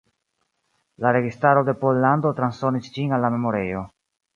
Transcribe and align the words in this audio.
La 1.05 1.11
registaro 1.17 1.63
de 1.69 1.77
Pollando 1.85 2.35
transdonis 2.43 2.93
ĝin 2.97 3.19
al 3.19 3.27
la 3.29 3.37
memorejo. 3.41 3.89